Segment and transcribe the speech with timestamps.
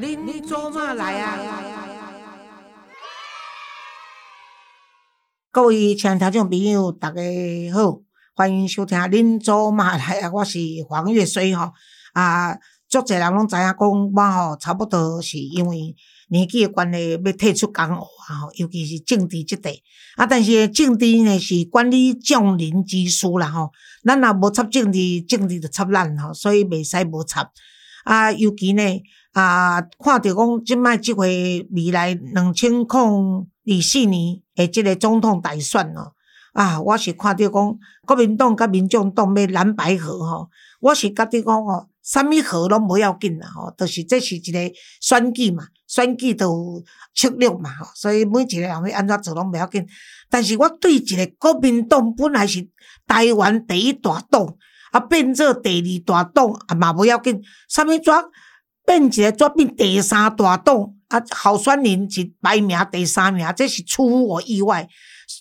[0.00, 1.36] 恁做嘛来啊？
[5.50, 7.20] 各位亲爱听众朋友，大家
[7.74, 8.00] 好，
[8.36, 11.72] 欢迎收听《恁做嘛来啊》，我是黄月水吼。
[12.12, 12.54] 啊，
[12.88, 15.96] 足侪人拢知影讲，我吼差不多是因为
[16.28, 19.72] 年纪诶关系，要退出江湖啊吼，尤其是政治即块。
[20.14, 23.72] 啊，但是政治呢是管理众人之事啦吼，
[24.04, 27.50] 咱若无插政治，政治就插咱吼，所以袂使无插。
[28.04, 29.02] 啊，尤其呢。
[29.38, 36.12] 啊，看着讲即摆即回未来两千零二四年诶，即个总统大选哦，
[36.54, 44.58] 啊，我是看着讲国民党甲民众党要蓝白合吼，我是觉得讲吼，啥物合拢无要紧啦吼，就是这是一个
[45.00, 49.86] 选举嘛，选举都有策略嘛吼，所以每一个人要安怎做拢袂要紧。
[50.28, 52.68] 但是我对一个国民党本来是
[53.06, 54.56] 台湾第一大党，
[54.90, 58.12] 啊变做第二大党啊嘛无要紧，啥物怎？
[58.88, 64.88] 变一个作变第三大党，啊，候选人是排名第三名，这是出乎我意外。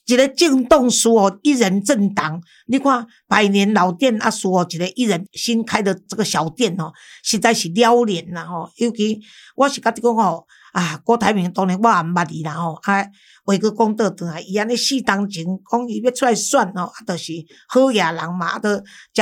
[0.05, 6.91] 一个政党输哦，一人政党，你看百年老店啊，输哦，一个一人新开的这个小店哦，
[7.23, 8.69] 实在是撩脸啦吼。
[8.75, 9.21] 尤其
[9.55, 13.05] 我是甲你讲吼，啊，郭台铭当然我也毋捌伊啦吼，啊。
[13.45, 17.31] 话佮讲倒转来，伊安尼四当前讲伊要出来选吼，啊，著是
[17.69, 18.69] 好野人嘛，啊，著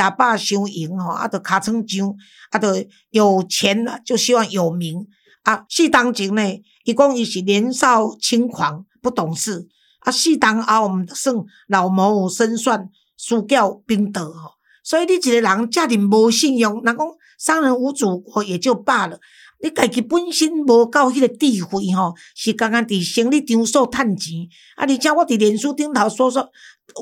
[0.02, 2.14] 食饱伤闲吼，啊，著尻川上，
[2.50, 2.68] 啊，著
[3.10, 5.06] 有钱了就希望有名
[5.44, 5.64] 啊。
[5.68, 6.42] 四当前呢，
[6.82, 9.68] 伊讲伊是年少轻狂不懂事，
[10.00, 11.36] 啊，四当后毋算
[11.68, 14.56] 老谋深算，输掉兵德吼。
[14.82, 17.06] 所以你一个人遮尔无信用，人讲
[17.38, 19.20] 商人无祖国也就罢了。
[19.62, 24.84] 你家己本身无够迄个智慧吼，是刚刚伫生理场所趁钱，啊！
[24.86, 26.46] 而且我伫脸书顶头说说，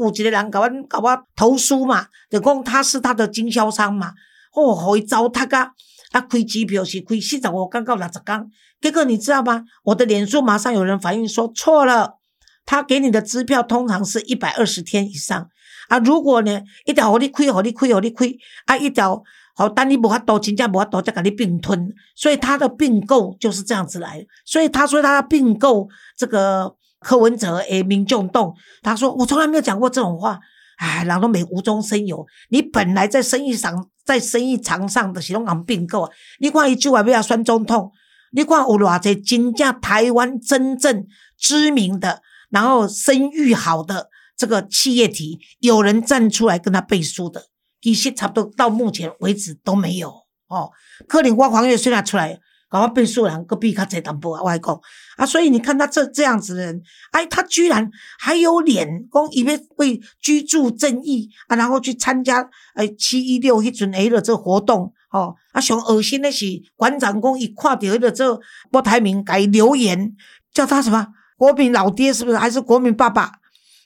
[0.00, 4.12] 有一个人甲阮甲我投诉嘛，就讲他是他的经销商嘛，
[4.54, 5.72] 哦，互伊糟蹋啊！
[6.12, 8.48] 啊，开机票是开四十五天到六十天，
[8.80, 9.64] 结果你知道吗？
[9.82, 12.18] 我的脸书马上有人反映说错了，
[12.64, 15.48] 他给你的支票通常是一百二十天以上
[15.88, 15.98] 啊！
[15.98, 18.26] 如果呢，一条互你开，互你开，互你开，
[18.66, 19.24] 啊，一条。
[19.54, 24.26] 好，但你无法度，真正无法度，再甲你并吞，所以他的并购就是这样子来。
[24.44, 30.38] 所以他说他并购这个柯文哲诶，民众党，他说我从来没有讲过这种话。
[30.76, 36.10] 哎，人都没无中生有，你本来在生意上，在生意场上的是拢讲并购。
[36.40, 37.92] 你看一句话不要酸中痛，
[38.32, 41.06] 你看有偌济真正台湾真正
[41.38, 42.20] 知名的，
[42.50, 47.44] 然后声誉好的这个企业体，有人站出来跟他背书的。
[47.84, 50.08] 其实差不多到目前为止都没有
[50.48, 50.70] 哦。
[51.06, 52.40] 可能我黄月虽然出来，
[52.70, 54.80] 搞我变数人，隔壁较侪淡薄啊，我讲
[55.18, 56.80] 啊，所以你看他这这样子的人，
[57.10, 65.34] 哎，他居然还有脸讲以为为居住正义啊，然后去参加哎七一六一阵 A 的这活动哦。
[65.52, 66.46] 啊，上恶心的是
[66.76, 68.40] 馆长公一看到了这
[68.72, 70.16] 郭台铭改留言，
[70.54, 72.38] 叫他什么国民老爹是不是？
[72.38, 73.32] 还是国民爸爸？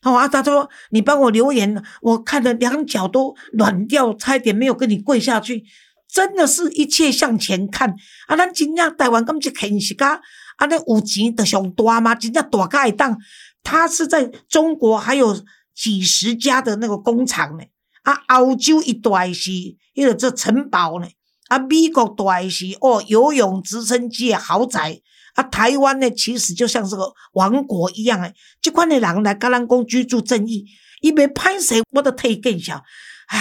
[0.00, 5.64] 好啊，他说你帮我留言，我看的两脚都软掉，差点没有跟你跪下去。
[6.10, 7.94] 真的是一切向前看
[8.28, 8.34] 啊！
[8.34, 10.06] 咱真正台湾咁就现实噶，
[10.56, 12.14] 啊，那有钱的上大吗？
[12.14, 13.18] 真正大家会当，
[13.62, 15.38] 他是在中国还有
[15.74, 17.64] 几十家的那个工厂呢。
[18.04, 21.06] 啊，澳洲一大是迄个这城堡呢，
[21.48, 25.02] 啊，美国大是哦游泳直升机豪宅。
[25.38, 30.64] 啊，台湾呢，其实就像是个王国一样诶，这款的人来跟咱讲居住正义，
[31.00, 32.82] 伊袂歹势，我都替伊更小。
[33.28, 33.38] 唉，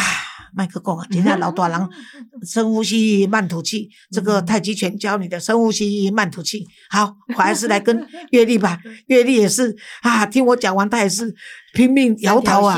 [0.53, 1.89] 麦克讲啊，今天 老大人
[2.45, 3.89] 深呼吸，慢吐气。
[4.11, 6.63] 这个太极拳教你的深呼吸，慢吐气。
[6.91, 8.77] 好，我还是来跟 月丽吧。
[9.07, 11.33] 月丽也是啊，听我讲完，他也是
[11.73, 12.77] 拼命摇头啊。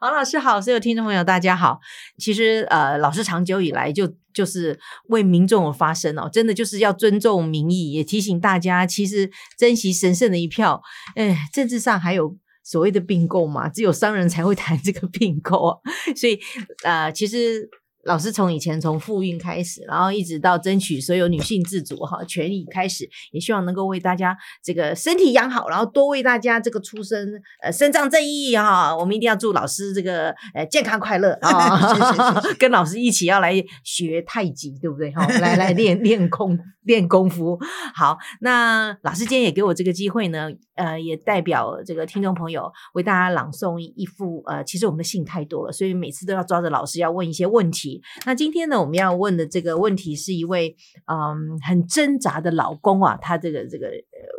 [0.00, 1.78] 王老师好，所有听众朋友大家好。
[2.18, 4.12] 其实呃，老师长久以来就。
[4.32, 4.78] 就是
[5.08, 10.82] 为民众而发声哦，真的就是要尊重民意，也提醒大家，其实珍惜神圣的一票。
[11.16, 13.68] 哎，政治上还有所谓的并购嘛？
[13.68, 15.80] 只有商人才会谈这个并购，
[16.16, 16.38] 所以
[16.84, 17.68] 呃，其实。
[18.04, 27.32] 老师从以前从复运开始，然后一直到争取所有女性自主哈权益开始，也希望能够为大家这个身体养好，然后多为大家这个出生
[27.62, 28.96] 呃伸张正义哈。
[28.96, 31.78] 我们一定要祝老师这个呃健康快乐啊！
[32.58, 33.54] 跟老师一起要来
[33.84, 35.10] 学太极，对不对？
[35.12, 37.58] 哈，来来练练功练功夫。
[37.94, 47.91] 好，那老师今天也给我这个机会呢，呃，也代表这个听众朋友为大家朗诵一副呃，其实我们的信太多了，所以每次都要抓着老师要问一些问题。
[48.24, 53.88] 那今天呢，我们要问的这个问题是一位嗯很挣扎的老公啊，他这个这个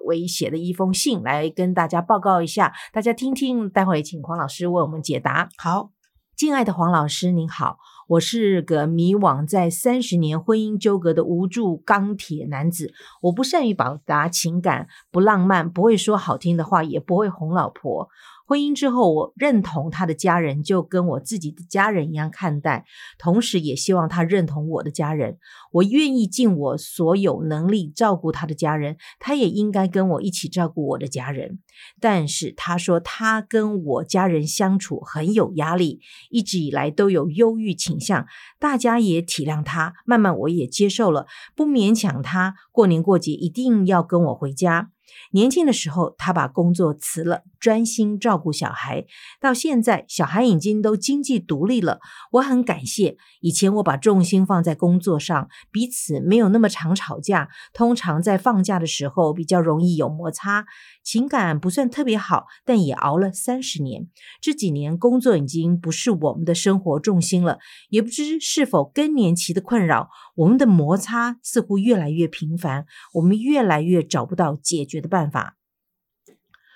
[0.05, 5.50] 为写的一封信来跟大家报告一下，大家听听，待会请黄老师为我们解答。
[5.57, 5.91] 好，
[6.35, 7.77] 敬爱的黄老师您好，
[8.07, 12.94] 我是个迷惘在三十年婚姻纠葛的无助钢铁男子。
[13.21, 18.09] 我不善于表达情感，不浪漫，不会说好听的话，也不会哄老婆。
[18.45, 22.86] 婚姻之后，我认同他的家人就跟我自己的家人一样看待，
[23.18, 25.38] 同时也希望他认同我的家人。
[25.72, 31.60] 我愿意尽我所有能力照顾他的家人，他也应该跟我一起照顾我的家人。
[32.00, 38.28] 但是他说他跟我家人相处很有压力，一直以来都有忧郁倾向，
[38.60, 41.25] 大家也体谅他，慢慢我也接受了，
[41.56, 42.56] 不勉强他。
[42.72, 44.93] 过年过节一定要跟我回家。
[45.31, 49.06] 年轻的时候，他把工作辞了，专心照顾小孩。
[49.39, 52.00] 到现在，小孩已经都经济独立了，
[52.31, 53.18] 我很感谢。
[53.42, 57.50] 以前我把重心放在工作上，彼此没有那么常吵架。
[57.74, 60.65] 通常在放假的时候，比较容易有摩擦。
[61.04, 64.07] 情感不算特别好，但也熬了三十年。
[64.39, 67.59] 这几年工作已经不是我们的生活重心了，
[67.89, 72.86] 也不知是否更年期的困扰，我们的摩擦似乎越来越频繁，
[73.16, 75.57] 我们越来越找不到解决的办法。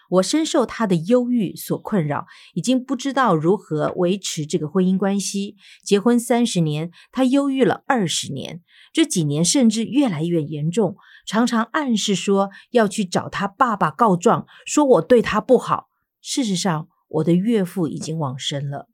[0.09, 5.57] 我深受他的忧郁所困扰，已经不知道如何维持这个婚姻关系。
[5.83, 8.61] 结婚三十年，他忧郁了二十年，
[8.93, 10.95] 这几年甚至越来越严重，
[11.25, 15.89] 常常暗示说要去找他爸爸告状，说我对他不好。
[16.21, 18.87] 事实上，我的岳父已经往生了。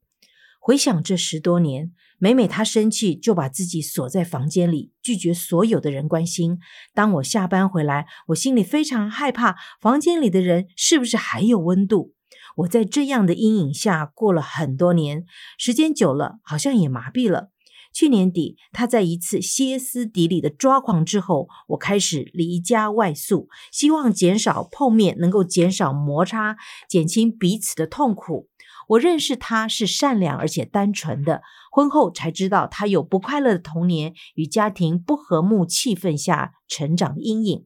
[0.59, 1.91] 回想这十多年。
[2.23, 6.57] 每每他生气，就把自己锁在房间里，拒绝所有的人关心。
[6.93, 12.13] 当我下班回来，我心里非常害怕，房间里的人是不是还有温度？
[12.59, 15.25] 我在这样的阴影下过了很多年，
[15.57, 17.49] 时间久了，好像也麻痹了。
[17.91, 26.55] 去年底，他在一次歇斯底里的抓狂之后，我开始离家外宿，希望减少碰面，能够减少摩擦，
[26.87, 28.47] 减轻彼此的痛苦。
[28.87, 31.41] 我认识他是善良而且单纯的，
[31.71, 37.65] 婚后才知道他有不快乐的童年与家庭不和睦气氛下成长的阴影，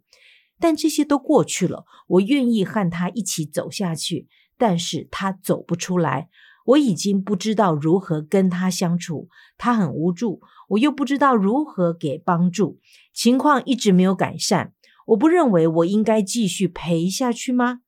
[0.60, 1.86] 但这些都过去了。
[2.08, 4.28] 我愿意和他一起走下去，
[4.58, 6.30] 但是他走不出来。
[6.66, 12.80] 我已经不知道如何跟他相处，他很无助，我又不知道如何给帮助，
[13.14, 14.74] 情况一直没有改善。
[15.08, 17.80] 我不认为我应该继续陪下去吗？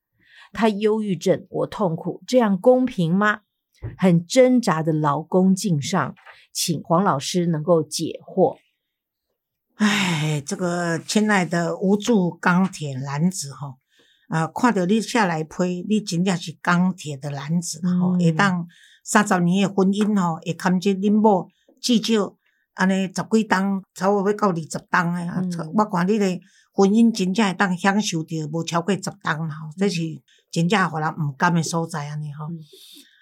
[0.54, 3.42] 他忧郁症，我痛苦，这样公平吗？
[3.98, 6.14] 很挣扎的劳工敬上，
[6.52, 8.58] 请黄老师能够解惑。
[9.76, 13.78] 哎，这个亲爱的无助钢铁男子哈，
[14.28, 18.68] 啊，看到你下来批，你真正是钢铁的男子吼，会当
[19.06, 21.48] 三十年的婚姻吼，会堪这恁某
[21.82, 22.36] 至少
[22.74, 25.26] 安尼十几档，差不多要到二十档诶。
[25.74, 26.26] 我看你的
[26.74, 30.02] 婚姻真正会当享受着无超过十档啦，吼，这是。
[30.52, 32.46] 真正互人毋甘诶所在安尼吼，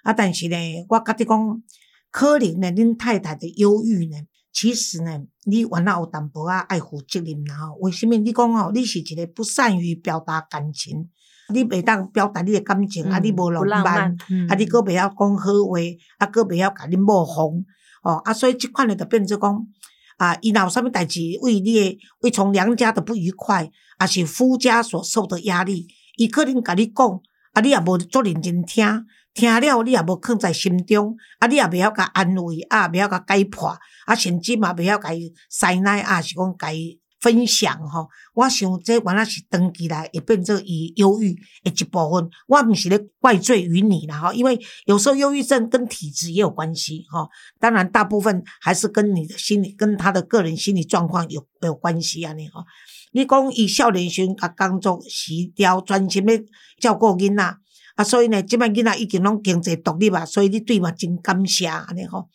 [0.03, 0.13] 啊！
[0.13, 0.55] 但是呢，
[0.87, 1.63] 我甲你讲，
[2.09, 4.17] 可能呢，恁太太的忧郁呢，
[4.53, 7.75] 其实呢，你原来有淡薄仔爱负责任啦吼。
[7.81, 11.09] 为什么你讲吼，你是一个不善于表达感情，
[11.53, 14.15] 你袂当表达你诶感情，啊，你无浪漫，
[14.47, 15.79] 啊，你搁袂晓讲好话，
[16.19, 17.65] 啊，搁袂晓甲恁某哄，
[18.03, 19.67] 哦，啊，所以即款诶就变做讲，
[20.15, 25.87] 啊，伊若有啥物代志为你诶，为从娘家的不愉快，啊，是夫家所受的压力。
[26.17, 27.21] 伊可能甲你讲，
[27.53, 33.69] 啊，你也无足认真听，听了你也无放在心中，啊，你也袂晓甲安慰，啊，袂晓甲解破，
[34.05, 38.07] 啊，甚至嘛袂晓甲伊塞奶，啊，是讲甲伊分享吼。
[38.35, 42.29] 我想这原来是长期来会变做伊忧郁的一部分。
[42.47, 47.27] 我毋是咧怪罪于你啦吼，因为有时候忧郁症跟体质也有关系吼。
[47.59, 52.63] 当然，大部分还是跟你的心理、跟他的个人心理状况有有关系啊，你吼。
[53.11, 56.43] 你讲伊少年时甲工作辞掉，专心咧
[56.79, 57.57] 照顾囡仔，
[57.95, 62.29] 啊，所以呢，即摆囡仔已经拢经济独立啊，所以你对嘛真感谢安尼吼。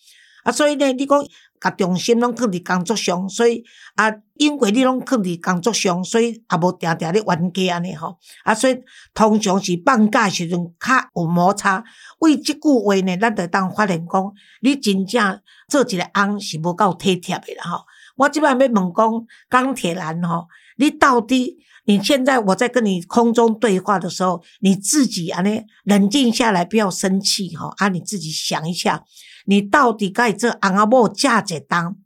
[0.44, 1.24] 啊，所以呢，你讲
[1.60, 3.62] 甲重心拢放伫工作上，所以
[3.94, 8.18] 啊，因为你拢放伫工作上，所以也无定定咧冤家安尼吼。
[8.42, 8.76] 啊，所以
[9.14, 11.84] 通常是放假时阵较有摩擦。
[12.18, 17.84] 为即句话呢，咱着当发现讲，你真正做一个翁是无够体贴诶啦吼。
[18.16, 20.48] 我即摆要问讲，钢铁男吼。
[20.82, 21.58] 你到底？
[21.84, 25.50] 你现在我在跟你空中对话的时候，你自己啊，呢
[25.84, 27.88] 冷静下来，不要生气哈啊！
[27.88, 29.02] 你自己想一下，
[29.46, 31.96] 你到底该做阿阿某嫁一当？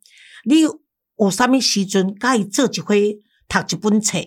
[0.46, 3.18] 你有啥物时阵该做一回
[3.48, 4.18] 读一本册？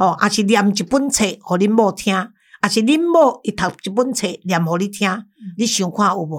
[0.00, 2.12] 哦，还是念一本册互恁某听？
[2.60, 5.08] 还是恁某伊读一本册念互你听？
[5.56, 6.36] 你想看有无？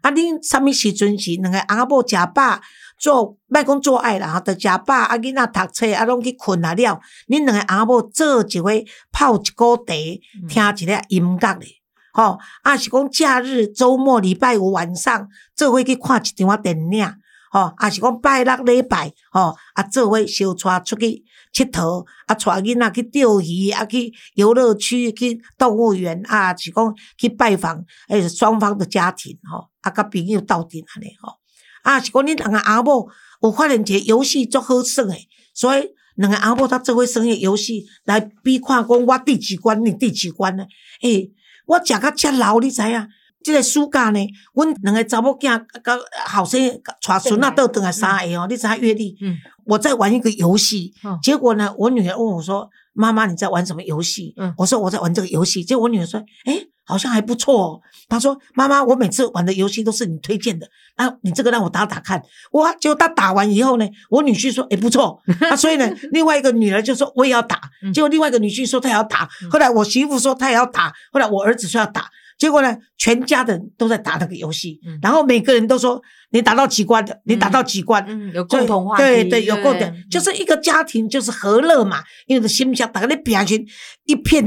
[0.00, 2.60] 啊，恁啥物时阵是两个阿某食饱？
[2.98, 7.00] 做莫讲做爱啦，吼，着食饱啊，囡仔读册啊，拢去困啊了。
[7.28, 11.68] 恁两个阿某做一回泡一锅茶，听一个音乐咧，
[12.12, 17.06] 吼，啊是讲假日周末礼拜五晚上做伙去看一场啊电影，
[17.52, 31.34] 吼，啊是讲拜六礼拜，吼，啊做伙小带出去佚佗，啊带囡仔去钓鱼，啊去游乐区，去动物园，啊是讲去拜访诶双方的家庭，吼，啊甲朋友斗阵安尼吼，
[31.82, 33.08] 啊是讲恁两个阿某
[33.42, 40.64] 有发现一个游戏足好耍诶，所以两个阿某他做伙耍个游戏来比看讲我第几关，你第几关呢？
[41.02, 41.30] 诶、
[41.66, 43.08] 我食到遮老，你知影？
[43.40, 44.18] 即个暑假呢，
[44.52, 45.40] 阮两个查某囝
[45.82, 46.60] 甲后生
[47.06, 49.16] 带孙仔倒转来三个哦，你知影阅历？
[49.20, 52.68] 嗯我在玩一个游戏，哦结果呢，我女儿问我说
[52.98, 62.20] ：“妈妈，你在玩什么游戏？”嗯我说：“我在玩这个游戏。”结果我女儿说：“哎，好像还不错哦。”她说：“妈妈，我每次玩的游戏都是你推荐的，啊，你这个让我打打看。”
[62.52, 65.20] 哇，结果她打完以后呢，我女婿说：“哎，不错。
[65.48, 72.10] ”啊，所以呢，另外一个女儿就说：“我也要打。”嗯结果另外一个女婿说他也要打，嗯后来我媳妇说她也要打，后来我儿子说要打。
[72.38, 83.66] 结果呢，全家的人都在打那个游戏，嗯然后每个人都说你打到几关的，你打到几关，嗯，有共同话题，对对，有共同，就是一个家庭就是和乐嘛，因为心想大家的表情
[84.04, 84.44] 一片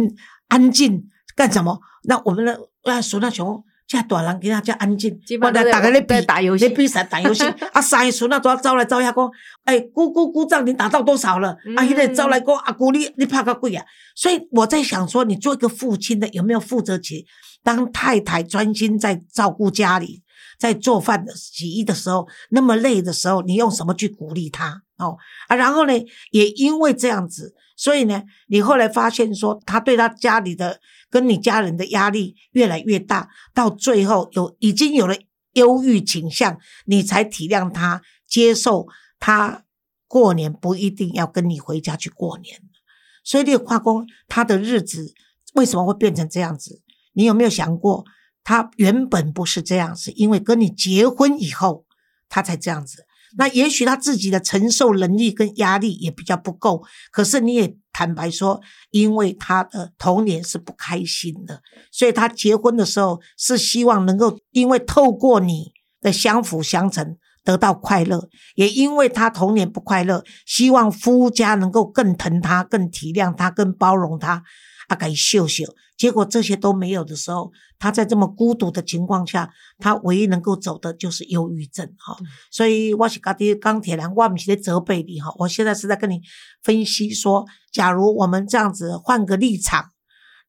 [0.48, 1.04] 安静，
[1.36, 1.80] 干什么？
[2.06, 3.64] 那我们的啊，孙那熊。
[3.88, 7.44] 这大人给他叫安静基，本上都在大家在比在打游戏在比赛打游戏。
[7.74, 9.30] 啊，三个孙那都要招来招下讲，
[9.66, 11.58] 哎，姑姑姑丈，你打到多少了？
[11.76, 13.84] 啊，一个招来讲，阿姑你你拍个鬼啊！
[14.16, 17.26] 所以我在想说，你做一个父亲的有没有负责起？
[17.64, 20.24] 当太太专心在照顾家里，
[20.58, 24.84] 在做饭的洗衣的时候，那么累的时候，你用什么去鼓励他？
[24.98, 25.94] 哦啊，然后呢，
[26.32, 35.16] 也因为这样子，所以呢，你后来发现说，他对他家里的跟你家人的压力越来越大，到最后有已经有了
[35.54, 38.86] 忧郁倾向，你才体谅他，接受
[39.20, 39.64] 他
[40.08, 42.62] 过年不一定要跟你回家去过年。
[43.24, 45.14] 所以这个化工他的日子
[45.54, 46.82] 为什么会变成这样子？
[47.14, 48.06] 你有没有想过，
[48.44, 51.86] 他原本不是这样，子因为跟你结婚以后，
[52.30, 53.06] 他才这样子。
[53.38, 67.16] 那也许他自己的承受能力跟压力也比较不够，可是你也坦白说，因为他的童年是不开心的，所以他结婚的时候是希望能够因为透过你的相辅相成
[67.46, 74.44] 得到快乐，也因为他童年不快乐，希望夫家能够更疼他、更体谅他、更包容他，
[74.92, 75.64] 啊，给秀秀。
[75.98, 82.18] 结果这些都没有的时候，他在这么孤独的情况下，他唯一能够走的就是忧郁症哈。
[82.20, 86.22] 嗯所以我是家的钢铁人，我不是在责备你哈，我现在是在跟你
[86.62, 89.92] 分析说，假如我们这样子换个立场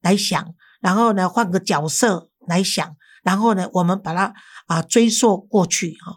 [0.00, 4.34] 来想，然后呢换个角色来想，然后呢我们把它
[4.66, 6.16] 啊追溯过去哈。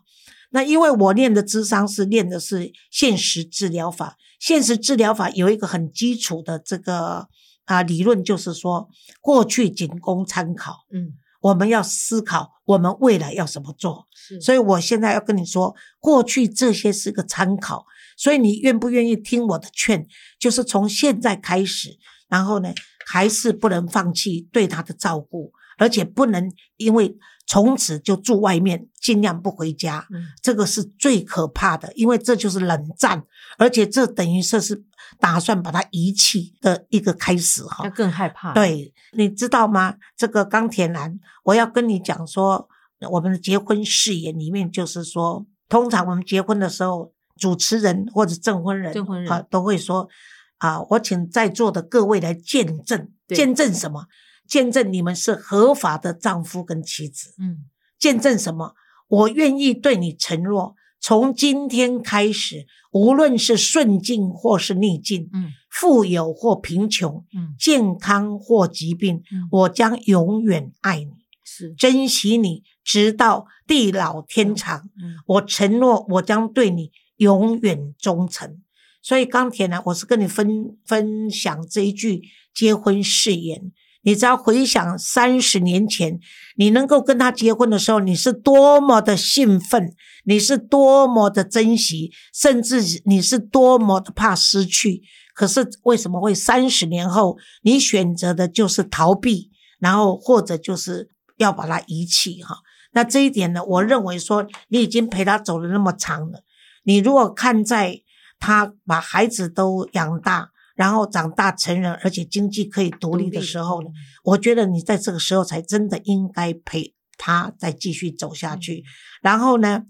[0.52, 7.28] 那因为我练的智商是练的是现实治疗法，现实治疗法有一个很基础的这个
[7.66, 8.90] 啊理论，就是说
[9.22, 14.06] 过去仅供参考，嗯，我们要思考我们未来要怎么做。
[14.14, 17.86] 是，所以我现在要跟你说，过去这些是个参考，
[18.18, 20.08] 所以你愿不愿意听我的劝？
[20.40, 22.74] 就是从现在开始，然后呢，
[23.06, 27.16] 还是不能放弃对他的照顾，而且不能因为
[27.48, 30.08] 从此就住外面，尽量不回家。
[30.12, 33.24] 嗯这个是最可怕的，因为这就是冷战，
[33.58, 34.84] 而且这等于说是
[35.20, 37.90] 打算把他遗弃的一个开始哈那。
[37.92, 39.96] 更害怕，，对，你知道吗？
[40.18, 42.68] 这个钢铁男，我要跟你讲说，
[43.12, 50.10] 我们的结婚誓言里面就是说，通常我们结婚的时候，主持人或者证婚人，证婚人啊都会说
[50.58, 54.08] 啊，我请在座的各位来见证，对见证什么？
[54.48, 57.34] 见证你们是合法的丈夫跟妻子。
[57.40, 57.66] 嗯
[57.98, 58.74] 见证什么？
[59.08, 71.12] 我愿意对你承诺，从今天开始，无论是顺境或是逆境，嗯富有或贫穷，嗯健康或疾病，嗯，我将永远爱你，
[71.44, 74.90] 是，珍惜你，直到地老天长。
[75.02, 78.62] 嗯我承诺，我将对你永远忠诚。
[79.02, 82.24] 所以钢铁呢，我是跟你分分享这一句
[82.54, 83.72] 结婚誓言。
[84.06, 86.20] 你只要回想三十年前，
[86.58, 89.94] 你能够跟他结婚的时候，你是多么的兴奋，
[90.26, 95.02] 你是多么的珍惜，甚至你是多么的怕失去。
[95.34, 102.60] 可是为什么会三十年后，你选择的就是逃避，然后或者就是要把它遗弃哈？
[102.94, 106.44] 那这一点呢，我认为说你已经陪他走了那么长了，
[106.84, 108.02] 你如果看在
[108.40, 113.88] 他把孩子都养大，然后长大成人，而且经济可以独立的时候呢，，
[114.24, 118.84] 我觉得你在这个时候才真的应该陪他再继续走下去。
[119.22, 119.84] 然后呢，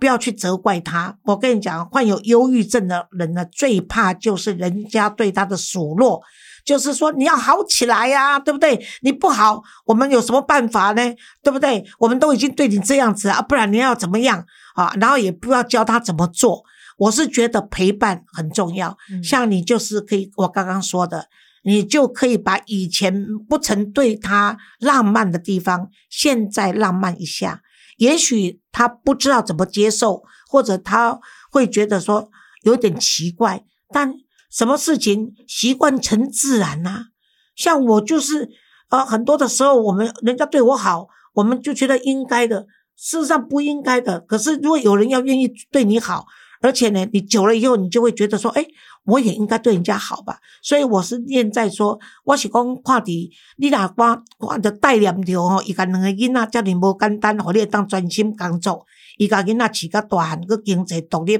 [0.00, 1.16] 不要去责怪他。
[1.22, 6.20] 我跟你讲，患有忧郁症的人呢，最怕就是人家对他的数落，
[6.64, 8.84] 就是说你要好起来呀、对不对？
[9.02, 11.14] 你不好，我们有什么办法呢？
[11.40, 11.84] 对不对？
[12.00, 14.44] 我们都已经对你这样子啊，不然你要怎么样
[14.74, 14.92] 啊？
[15.00, 16.64] 然后也不要教他怎么做。
[17.02, 21.26] 我是觉得陪伴很重要，嗯像你就是可以，我刚刚说的，
[21.64, 27.62] 你就可以把以前不曾对他浪漫的地方，现在浪漫一下。
[27.96, 31.18] 也许他不知道怎么接受，或者他
[31.50, 32.30] 会觉得说
[32.62, 34.14] 有点奇怪，但
[34.50, 37.06] 什么事情习惯成自然呐、
[37.56, 38.48] 像我就是，
[38.90, 42.66] 呃，很多的时候我们人家对我好，我们就觉得应该的，
[42.96, 44.20] 事实上不应该的。
[44.20, 46.26] 可是如果有人要愿意对你好，
[46.62, 48.64] 而且呢，你久了以后，你就会觉得说，哎，
[49.04, 50.38] 我也应该对人家好吧。
[50.62, 58.86] 所以我是念在说，我是讲看伫你若我我着带念着吼，伊甲两个囡仔遮尔无简单，互你会当专心工作，
[59.18, 61.38] 伊甲囡仔饲甲大汉，佮经济独立。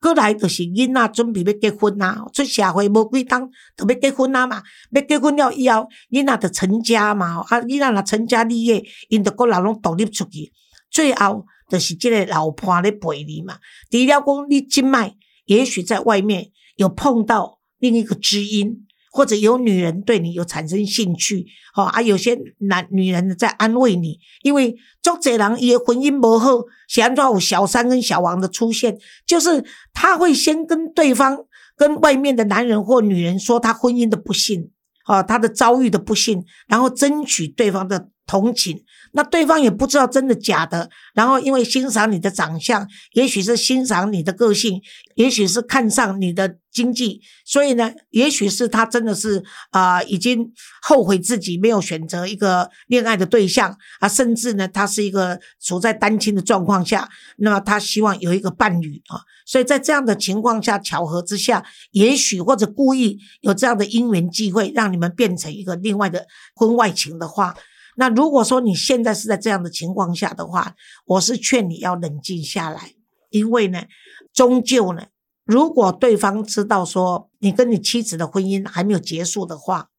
[0.00, 10.52] 过来就是囡仔准备要结婚啊，出社会无几当就要结婚啊嘛，要结婚了以后，囡仔就成家嘛，啊，囡仔若成家立业，因着个人拢独立出去，
[10.90, 13.58] 最后就是即个老婆咧陪你嘛。
[13.90, 15.14] 除了讲你今麦，
[15.46, 31.38] 也许在外面有碰到另一个知音，或者有女人对你有产生兴趣，哦啊，有些男女人在安慰你，因为足侪人伊的婚姻无好，是安怎有小三跟小王的出现，就是他会先跟对方、
[31.76, 34.70] 跟外面的男人或女人说他婚姻的不幸，
[35.06, 38.82] 哦，他的遭遇的不幸，然后争取对方的同情。
[39.16, 44.82] 那对方也不知道真的假的，然后因为欣赏你的长相，也许是欣赏你的个性，
[45.14, 50.52] 也许是看上你的经济，所以呢，也许是他真的是啊、已经
[50.82, 67.54] 后悔自己没有选择一个恋爱的对象啊，甚至呢，他是一个处在单亲的状况下，那么他希望有一个伴侣啊，所以在这样的情况下，巧合之下，也许或者故意有这样的因缘机会，让你们变成一个另外的婚外情的话。
[67.96, 70.74] 那如果说你现在是在这样的情况下的话，
[71.06, 72.94] 我是劝你要冷静下来，
[73.30, 73.84] 因为呢，
[74.32, 75.06] 终究呢，
[75.44, 79.90] 如果对方知道说你跟你妻子的婚姻还没有结束的话，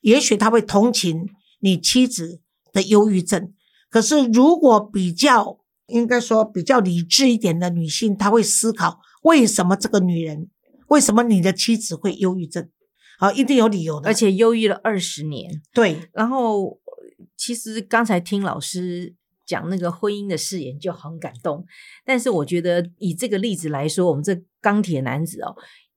[0.00, 1.28] 也许他会同情
[1.60, 2.40] 你妻子
[2.72, 3.52] 的忧郁症。
[3.88, 10.48] 可是如果比较应该说比较理智一点的女性，她会思考为什么这个女人，
[10.86, 12.68] 为什么你的妻子会忧郁症？
[13.18, 15.60] 啊，一定有理由的，而且忧郁了二十年。
[15.74, 16.79] 对然后，
[17.40, 19.14] 其实刚才听老师
[19.46, 21.64] 讲那个婚姻的誓言就很感动，
[22.04, 25.56] 但是我觉得以这个例子来说，我们这钢铁男子哦，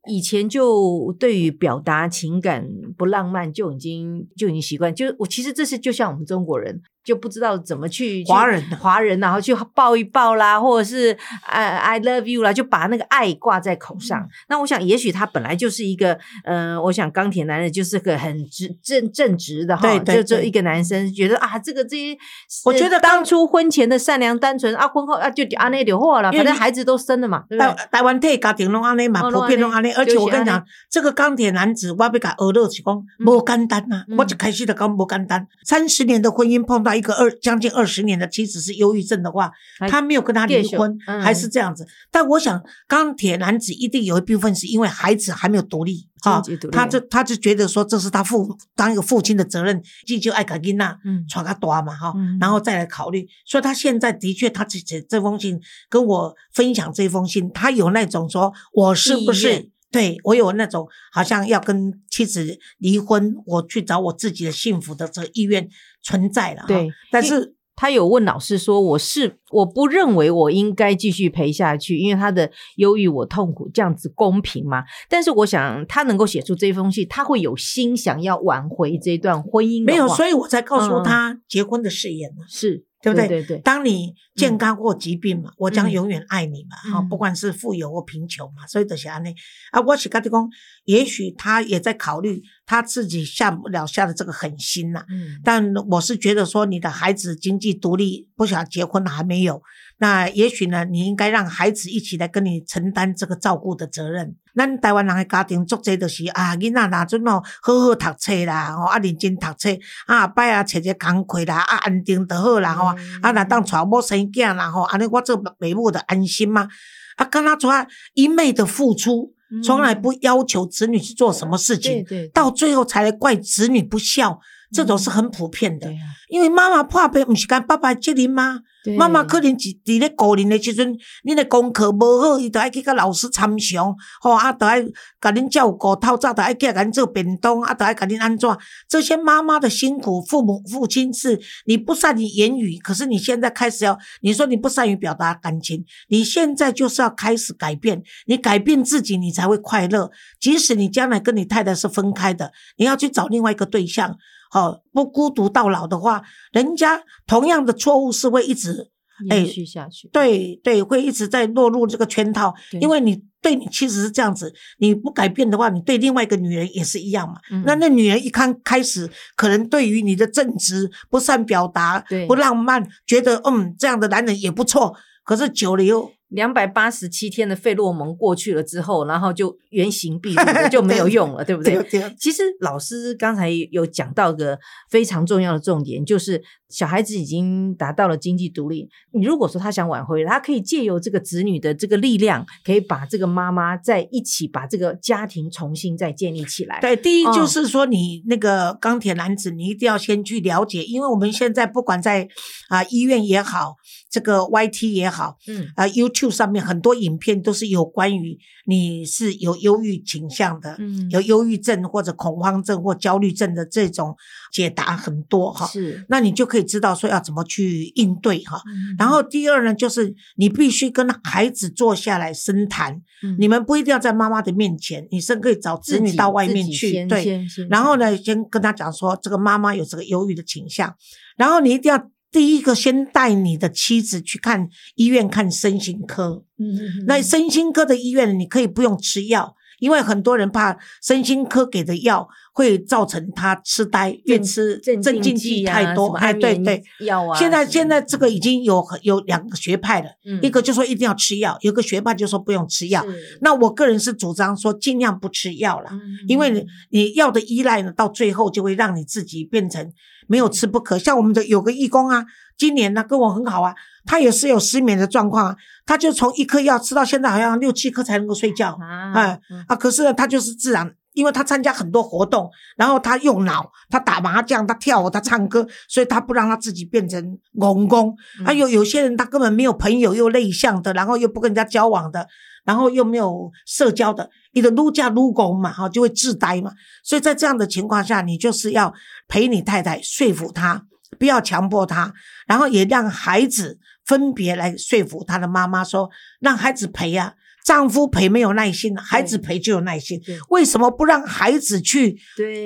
[0.09, 2.65] 以前就对于表达情感
[2.97, 14.21] 不浪漫就已经就已经习惯，就我其实这是就像我们中国人就不知道怎么去华人啊华人然后去抱一抱啦，或者是呃 I love you 啦，就把那个爱挂在口上。
[14.21, 22.17] 嗯那我想，也许他本来就是一个，呃，我想钢铁男人就是个很直正正直的哈，对对对就就一个男生觉得啊，这个这些，
[22.65, 27.73] 我觉得呃当初婚前的善良单纯啊，婚后啊就啊那就好了，反正孩子都生了嘛，对不对？
[27.73, 35.47] 台台湾体家庭拢安尼嘛，哦普遍拢安尼，而且我跟你讲这个钢铁男子，我要甲学乐是讲无简单呐、嗯我一开始就讲无简单。
[35.63, 39.51] 三十年的婚姻碰到一个二将近二十年的妻子是忧郁症的话，
[39.89, 41.85] 他没有跟他离婚，嗯还是这样子。
[42.11, 53.27] 但我想，钢铁男子一定有一部分是因为孩子还没有独立啊他就他就觉得说这是他父当一个父亲的责任，继就爱卡金娜嗯传他大嘛哈，嗯然后再来考虑。
[53.45, 65.67] 所以他现在的确，他这这这封信跟我分享这封信，他有那种说我是不是对我有那种好像要跟妻子离婚，我去找我自己的幸福的这个意愿
[66.03, 66.67] 存在了哈。
[66.67, 82.45] 对但是他有问老师说：“我是我不认为我应该继续陪下去，因为他的忧郁我痛苦，这样子公平吗？”但是我想他能够写出这封信，他会有心想要挽回这段婚姻的没有，所以我才告诉嗯他结婚的誓言嘛。
[82.47, 83.27] 是对不对？
[83.27, 85.91] 对对，当你健康或疾病嘛，我将嗯。
[85.91, 87.09] 永远爱你嘛，哈、嗯。
[87.09, 89.35] 不管是富有或贫穷嘛，所以就是安尼。
[89.71, 89.81] 啊。
[89.81, 90.49] 我是跟你讲，
[90.85, 95.41] 也许他也在考虑他自己下不了下的这个狠心呐、嗯。
[95.43, 99.61] 但我是觉得说，你的孩子经济独立，不想结婚还没有，
[100.03, 104.35] 那也许呢，你应该让孩子一起来跟你承担这个照顾的责任。
[104.53, 109.69] 咱台湾人的家庭，足侪就是啊，囡仔若准哦，好好读册啦，吼啊认真读册，
[110.05, 116.67] 啊拜啊找一个工课啦，啊安定就好啦，吼、嗯啊那当娶某生囝啦，吼，安尼我做父母的安心嘛。
[117.15, 117.71] 啊，跟他说
[118.13, 119.31] 一昧的付出，
[119.63, 124.41] 从来不要求子女去做什么事情，对对，到最后才来怪子女不孝。
[124.73, 125.87] 这种是很普遍的。
[125.87, 125.93] 啊
[126.29, 128.59] 因为妈妈破病，毋是干爸爸责任吗？
[128.97, 134.81] 妈妈可能伫伫咧高龄的时阵，恁的功课无好，伊就爱去甲老师参详，吼啊，就爱
[135.21, 138.49] 甲恁照顾，透早就爱起来甲恁做便当，啊，就爱甲恁安怎？
[138.89, 150.09] 这些妈妈的辛苦，父母父亲是你不善于言语，可是你现在开始要，你说你不善于表达感情，你现在就是要开始改变，你改变自己，你才会快乐。
[150.39, 154.17] 即使你将来跟你太太是分开的，你要去找另外一个对象。
[154.53, 158.91] 好，不孤独到老的话，人家同样的错误是会一直
[159.31, 160.07] 哎延续下去。
[160.09, 167.37] 对对，会一直在落入这个圈套，因为你对你其实是这样子，你不改变的话，你对另外一个女人也是一样嘛。
[167.49, 181.81] 嗯那那女人一看开始，可能对于你的正直、不善表达、不浪漫，觉得嗯这样的男人也不错，可是久了又两百八十七天的费洛蒙过去了之后，然后就原形毕露了， 就没有用了，对不对？
[182.19, 184.57] 其实老师刚才有讲到个
[184.89, 188.89] 非常重要的重点，就是小孩子已经达到了经济独立。
[189.13, 196.79] 你如果说他想挽回，他可以借由这个子女的这个力量，可以把这个妈妈在一起，把这个家庭重新再建立起来。
[196.81, 202.27] 对，第一嗯就是说，你那个钢铁男子，你一定要先去了解，因为我们现在不管在
[202.69, 203.75] 啊、医院也好，
[204.09, 214.15] 这个 YT 也好，嗯，啊、YouTube 上面很多影片都是有关于你是有忧郁倾向的，嗯有忧郁症或者恐慌症或焦虑症的这种
[214.51, 215.65] 解答很多哈。
[215.67, 216.05] 是。
[216.09, 218.61] 那你就可以知道说要怎么去应对哈。
[218.67, 230.95] 嗯然后第二呢，就是你必须跟孩子坐下来深谈，嗯你们不一定要在妈妈的面前，你甚至可以找子女到外面去，对，然后呢，先跟他讲说，这个妈妈有这个忧郁的倾向，
[231.35, 231.97] 然后你一定要
[232.33, 236.43] 第一个先带你的妻子去看医院看身心科。
[236.57, 246.13] 嗯那身心科的医院，你可以不用吃药，因为很多人怕身心科给的药会造成他痴呆，越吃镇镇静剂剂太多。
[246.13, 246.81] 哎，对对。
[247.01, 253.05] 药啊，现在现在这个已经有有两个学派了，嗯一个就说一定要吃药，有个学派就说不用吃药。
[253.41, 255.89] 那我个人是主张说尽量不吃药了。
[255.91, 259.91] 嗯因为你你药的依赖呢，到最后就会让你自己变成
[260.27, 260.97] 没有吃不可。
[260.97, 262.25] 像我们的有个义工啊，
[262.57, 263.73] 今年呢跟我很好啊，
[264.05, 265.55] 他也是有失眠的状况啊，
[265.85, 269.75] 他就从一颗药吃到现在好像六七颗才能够睡觉啊哎嗯啊。
[269.75, 270.93] 可是呢，他就是自然。
[271.13, 278.09] 因为他参加很多活动，然后他用脑，他打麻将，他跳舞，他唱歌，所以他不让他自己变成公公。
[278.39, 282.27] 嗯还有有些人他根本没有朋友，又内向的，然后又不跟人家交往的，
[282.63, 286.71] 然后又没有社交的，你的撸家撸工嘛，哈，就会自呆嘛。
[287.03, 288.93] 所以在这样的情况下，你就是要
[289.27, 290.85] 陪你太太说服她，
[291.19, 292.13] 不要强迫她，
[292.47, 297.33] 然后也让孩子分别来说服他的妈妈说，让孩子陪啊。
[297.63, 300.21] 丈夫陪没有耐心，孩子陪就有耐心。
[300.49, 302.17] 为什么不让孩子去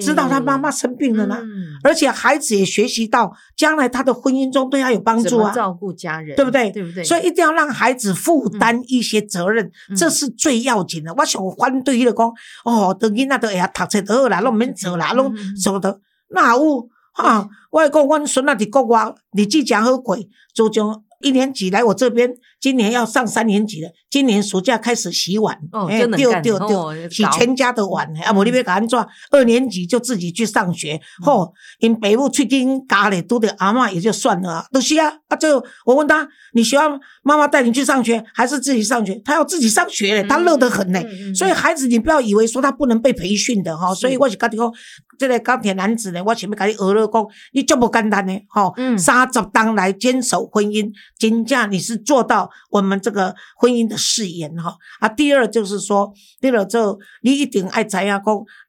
[0.02, 1.38] 知道他妈妈生病了呢？
[1.44, 5.54] 嗯而且孩子也学习到将来他的婚姻中对他有帮助啊。
[5.54, 6.72] 照顾家人，对不对？
[6.72, 7.04] 对不对？
[7.04, 11.14] 所以一定要让孩子负担一些责任，嗯这是最要紧的。
[11.14, 12.32] 我想反对伊就讲，
[12.66, 16.00] 哦，等囡仔都会晓读册就好啦，拢毋免做啦，拢嗯嗯嗯什么的，
[16.32, 17.48] 哪有啊？
[17.70, 20.18] 我会讲，阮孙仔伫国外日子真好过，
[20.54, 23.90] 就从一年级来我这边，今年要上三年级了。
[24.10, 28.98] 今年暑假开始洗碗，哦哎真能干对对哦，洗全家的碗，啊，无你要甲安怎？
[29.32, 36.90] 二年级就自己去上学，吼，因爸母喙紧加咧，拄着阿嬷也就算了啊，都是啊，啊，最后我问他，你喜欢
[37.22, 39.22] 妈妈带你去上学，还是自己上学？
[39.26, 41.06] 他要自己上学嘞，他乐得很嘞。
[41.36, 43.94] 所以孩子，你不要以为说他不能被培训的哈。
[43.94, 44.72] 所以我是跟你讲，
[45.20, 50.90] 这个钢铁男子呢，我前面跟你俄勒讲，你这么简单呢，哈，嗯三十当来坚守婚姻，
[51.20, 54.76] 真正你是做到我们这个婚姻的誓言哈。
[55.00, 58.24] 啊，第二就是说，第二就你一定爱知影讲，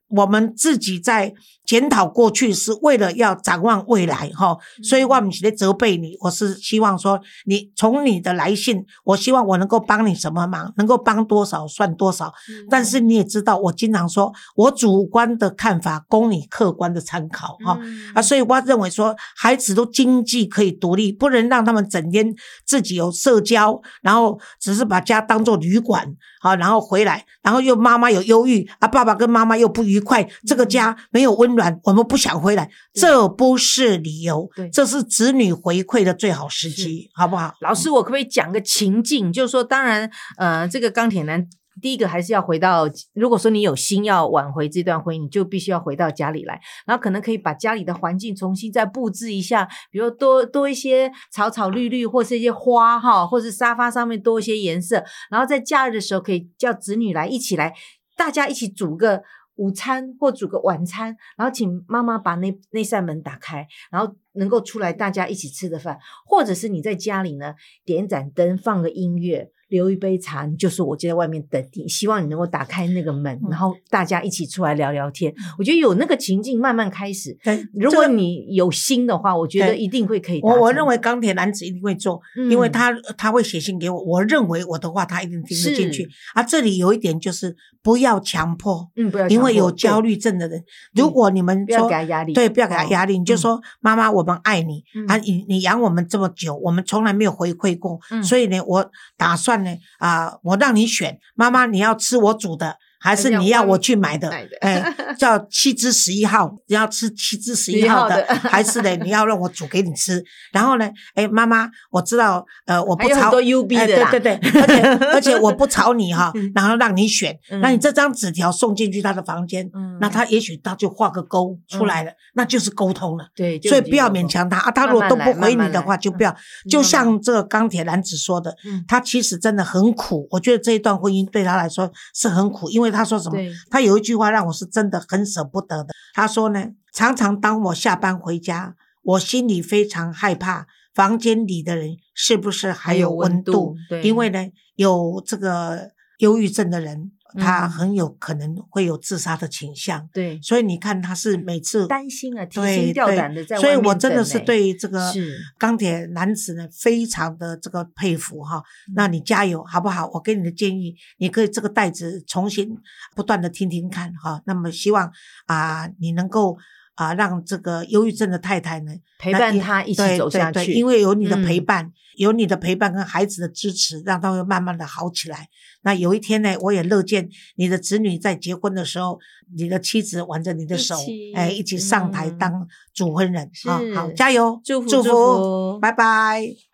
[0.09, 1.33] 我们自己在
[1.65, 4.57] 检讨过去，是为了要展望未来哈。
[4.83, 12.33] 所以我不是在责备你，我是希望说，你从你的来信，我希望我能够帮你什么忙，能够帮多少算多少。
[12.69, 17.77] 但是你也知道，我经常说我主观的看法供你客观的参考哈。
[17.81, 22.33] 嗯啊，所以我认为说，孩子都经济可以独立，不能让他们整天
[22.65, 37.53] 自己有社交，然后只是把家当做旅馆，好，然后回来，然后又妈妈有忧郁啊，爸爸跟妈妈又不愉快，这个家没有温暖，我们不想回来，这不是理由对，这是子女回馈的最好时机，好不好？
[37.61, 39.31] 老师，我可不可以讲个情境？
[39.31, 41.45] 就是说，当然，呃，这个钢铁男。
[41.81, 57.73] 第一个还是要回到，如果说你有心要挽回这段婚姻，你就必须要回到家里来，然后可能可以把家里的环境重新再布置一下，比如多多一些草草绿绿，或是一些花哈，或是沙发上面多一些颜色，然后在假日的时候可以叫子女来一起来，
[58.15, 59.21] 大家一起煮个
[59.55, 69.51] 午餐或煮个晚餐，然后请妈妈把那那扇门打开，然后能够出来大家一起吃的饭，或者是你在家里呢点盏灯，放个音乐。
[69.69, 75.33] 留一杯茶，你就说我就在外面等你，希望你能够打开那个门，然后大家一起出来聊聊天。
[75.57, 77.37] 我觉得有那个情境慢慢开始。
[77.73, 80.39] 如果你有心的话，我觉得一定会可以。
[80.41, 84.03] 我我认为钢铁男子一定会做，因为他他会写信给我。
[84.03, 86.07] 我认为我的话他一定听得进去。
[86.33, 100.33] 啊，这里有一点就是不要强迫，嗯，不要，因为有焦虑症的人，如果你们不要给他压力，对，不要给他压力，你就说妈妈，我们爱你啊，你你养我们这么久，我们从来没有回馈过，所以呢，我打算呢啊。
[100.43, 102.77] 我让你选，妈妈，你要吃我煮的。
[102.99, 104.29] 还是你要我去买的？
[104.61, 108.95] 哎，叫七只十一号，你要吃七只十一号的，还是呢？
[108.97, 110.23] 你要让我煮给你吃？
[110.51, 110.89] 然后呢？
[111.15, 119.69] 哎，妈妈，我知道，呃，我不吵，多 U B 的，对对对，而且而且我不吵你哈，然后让你选，那你这张纸条送进去他的房间，
[120.01, 123.25] 那他也许他就画个勾出来了，那就是沟通了。
[123.33, 126.35] 对，所以不要勉强他啊，他如果都不回你的话，就不要。
[126.69, 128.53] 就像这个钢铁男子说的，
[128.87, 132.88] 他其实真的很苦，我觉得这一段婚姻对他来说是很苦，因为。
[132.91, 133.37] 他说什么？
[133.69, 135.93] 他有一句话让我是真的很舍不得的。
[136.13, 143.75] 他说呢，常常当我下班回家，我心里非常害怕，房间里的人是不是还有温度？
[144.03, 147.11] 因为呢，有这个忧郁症的人。
[147.37, 155.11] 他很有可能会有自杀的倾向，对，所以你看他是每次担心啊，提心吊胆的在所以我真的是对这个
[155.57, 158.63] 钢铁男子呢非常的这个佩服哈。
[158.95, 160.09] 那你加油好不好？
[160.13, 162.75] 我给你的建议，你可以这个袋子重新
[163.15, 164.41] 不断的听听看哈。
[164.45, 165.11] 那么希望
[165.45, 166.57] 啊，你能够
[166.99, 171.91] 啊让这个忧郁症的太太呢陪伴他一起走下去，因为有你的陪伴。
[172.19, 175.47] 有你的陪伴跟孩子的支持，让他会慢慢的好起来。
[175.83, 179.17] 那有一天呢，我也乐见你的子女在结婚的时候，
[179.55, 180.97] 你的妻子挽着你的手，
[181.33, 183.49] 哎，一起上台当主婚人。
[183.63, 186.68] 啊好加油，祝福祝福，拜拜。